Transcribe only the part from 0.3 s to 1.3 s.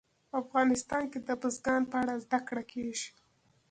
افغانستان کې د